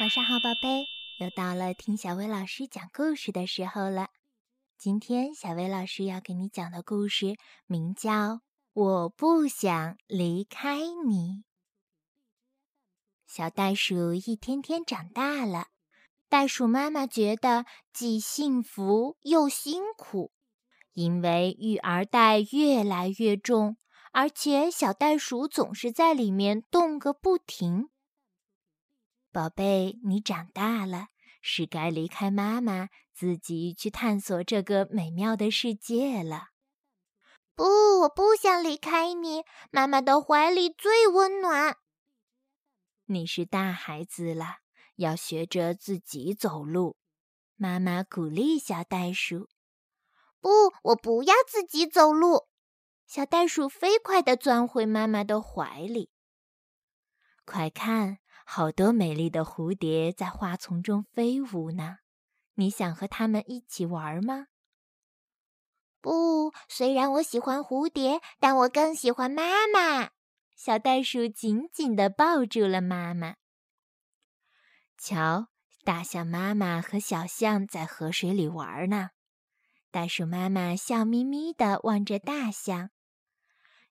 [0.00, 0.86] 晚上好，宝贝，
[1.18, 4.08] 又到了听小薇老师讲故事的时候了。
[4.78, 8.10] 今天小薇老师要给你讲的故事名叫
[8.72, 11.42] 《我不想离开你》。
[13.26, 15.66] 小袋鼠一天天长大了，
[16.30, 20.32] 袋鼠妈妈觉得既幸福又辛苦，
[20.94, 23.76] 因为育儿袋越来越重，
[24.12, 27.90] 而且小袋鼠总是在里面动个不停。
[29.32, 31.06] 宝贝，你长大了，
[31.40, 36.48] 是该离开妈妈，自己去探索这个美妙的世界了。
[37.54, 37.64] 不，
[38.00, 41.76] 我不想离开你，妈妈的怀里最温暖。
[43.04, 44.56] 你是大孩子了，
[44.96, 46.96] 要学着自己走路。
[47.56, 49.48] 妈妈鼓励小袋鼠。
[50.40, 50.48] 不，
[50.84, 52.48] 我不要自己走路。
[53.06, 56.10] 小袋鼠飞快地钻回妈妈的怀里。
[57.44, 58.19] 快看！
[58.52, 61.98] 好多美丽的蝴蝶在花丛中飞舞呢，
[62.54, 64.48] 你想和它们一起玩吗？
[66.00, 70.10] 不，虽然我喜欢蝴蝶，但我更喜欢妈妈。
[70.56, 73.36] 小袋鼠紧紧地抱住了妈妈。
[74.98, 75.46] 瞧，
[75.84, 79.10] 大象妈妈和小象在河水里玩呢。
[79.92, 82.90] 袋鼠妈妈笑眯眯地望着大象。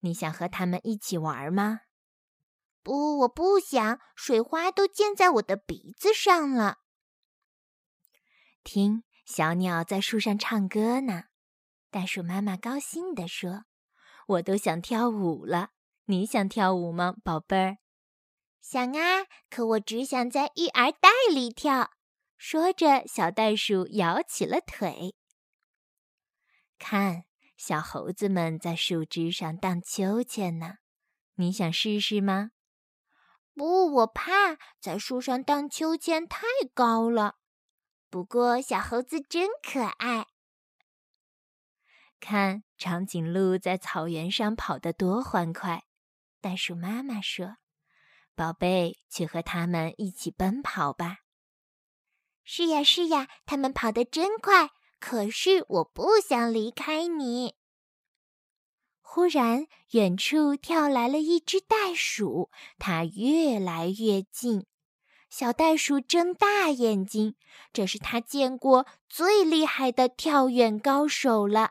[0.00, 1.80] 你想和它们一起玩吗？
[2.86, 6.78] 不，我不想，水花都溅在我的鼻子上了。
[8.62, 11.24] 听，小鸟在树上唱歌呢。
[11.90, 13.64] 袋鼠妈妈高兴地说
[14.38, 15.70] ：“我都想跳舞了，
[16.04, 17.78] 你想跳舞吗，宝贝儿？”
[18.62, 21.90] 想啊，可我只想在育儿袋里跳。
[22.36, 25.16] 说着，小袋鼠摇起了腿。
[26.78, 27.24] 看，
[27.56, 30.74] 小猴子们在树枝上荡秋千呢，
[31.34, 32.52] 你想试试吗？
[33.56, 37.36] 不，我怕在树上荡秋千太高了。
[38.10, 40.26] 不过小猴子真可爱。
[42.20, 45.84] 看长颈鹿在草原上跑得多欢快。
[46.42, 47.56] 袋鼠妈妈说
[48.36, 51.20] ：“宝贝，去和它们一起奔跑吧。”
[52.44, 54.70] 是呀，是呀，它们跑得真快。
[55.00, 57.54] 可是我不想离开你。
[59.08, 64.66] 忽然，远处跳来了一只袋鼠，它越来越近。
[65.30, 67.36] 小袋鼠睁大眼睛，
[67.72, 71.70] 这是它见过最厉害的跳远高手了。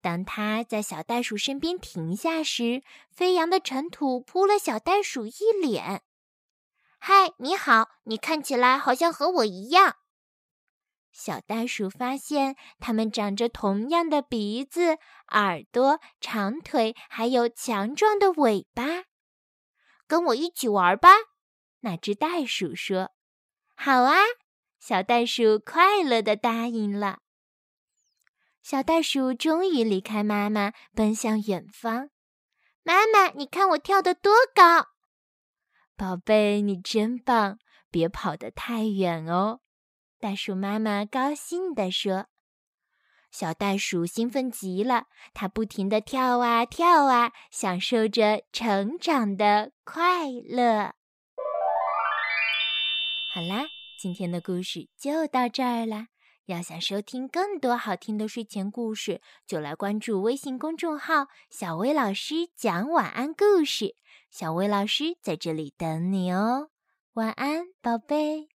[0.00, 6.02] 当它在小袋鼠身边停下时，飞扬的尘土扑了小袋鼠一脸。
[7.00, 9.96] “嗨，你好，你看起来好像和我一样。”
[11.12, 14.98] 小袋鼠发现，它们长着同样的鼻子、
[15.32, 19.04] 耳朵、长腿，还有强壮的尾巴。
[20.06, 21.08] 跟我一起玩吧，
[21.80, 23.10] 那只袋鼠说。
[23.74, 24.16] 好啊，
[24.78, 27.18] 小袋鼠快乐地答应了。
[28.62, 32.10] 小袋鼠终于离开妈妈，奔向远方。
[32.82, 34.88] 妈妈，你看我跳得多高！
[35.96, 37.58] 宝贝，你真棒，
[37.90, 39.60] 别跑得太远哦。
[40.20, 42.26] 袋鼠妈妈高兴地说
[43.30, 50.94] ：“小袋鼠兴奋极了，它不停地跳啊跳啊，享受着成长的快乐。”
[53.32, 53.66] 好啦，
[54.00, 56.08] 今天的故事就到这儿啦。
[56.46, 63.94] 要想收听更多好听的睡前故事，就来关注微信公众号“小薇老师讲晚安故事”。
[64.30, 66.70] 小薇老师在这里等你哦，
[67.12, 68.48] 晚安，宝贝。